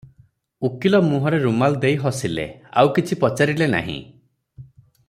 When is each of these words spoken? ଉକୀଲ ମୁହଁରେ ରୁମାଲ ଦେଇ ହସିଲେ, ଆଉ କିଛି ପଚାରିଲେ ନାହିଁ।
ଉକୀଲ 0.69 1.01
ମୁହଁରେ 1.09 1.41
ରୁମାଲ 1.43 1.79
ଦେଇ 1.85 1.99
ହସିଲେ, 2.05 2.47
ଆଉ 2.83 2.91
କିଛି 2.97 3.21
ପଚାରିଲେ 3.25 3.71
ନାହିଁ। 3.79 3.99